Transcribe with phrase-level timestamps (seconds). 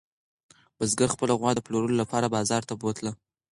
[0.77, 3.11] بزګر خپله غوا د پلورلو لپاره بازار ته بوتله.